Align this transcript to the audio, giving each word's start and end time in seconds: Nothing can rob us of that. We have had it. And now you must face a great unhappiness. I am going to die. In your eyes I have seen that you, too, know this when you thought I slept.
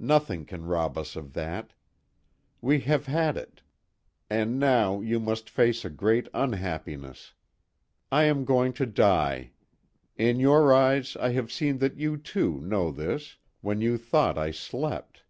Nothing 0.00 0.44
can 0.44 0.64
rob 0.66 0.98
us 0.98 1.14
of 1.14 1.34
that. 1.34 1.72
We 2.60 2.80
have 2.80 3.06
had 3.06 3.36
it. 3.36 3.62
And 4.28 4.58
now 4.58 5.00
you 5.00 5.20
must 5.20 5.48
face 5.48 5.84
a 5.84 5.88
great 5.88 6.26
unhappiness. 6.34 7.32
I 8.10 8.24
am 8.24 8.44
going 8.44 8.72
to 8.72 8.86
die. 8.86 9.52
In 10.16 10.40
your 10.40 10.72
eyes 10.74 11.16
I 11.20 11.28
have 11.30 11.52
seen 11.52 11.78
that 11.78 11.96
you, 11.96 12.16
too, 12.16 12.58
know 12.58 12.90
this 12.90 13.36
when 13.60 13.80
you 13.80 13.96
thought 13.98 14.36
I 14.36 14.50
slept. 14.50 15.22